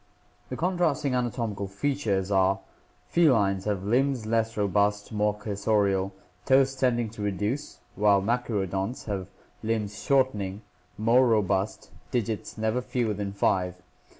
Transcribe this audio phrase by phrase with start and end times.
[0.49, 2.59] The contrasting anatomical features are:
[3.05, 6.11] Felines— Limbs less robust, more cursorial,
[6.43, 9.27] toes tending to reduce; Machaerodonts—
[9.63, 10.63] Limbs shortening,
[10.97, 13.75] more robust, digits never fewer than five.